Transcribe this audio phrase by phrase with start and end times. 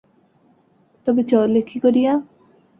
[1.07, 2.13] তবে চলে কী করিয়া?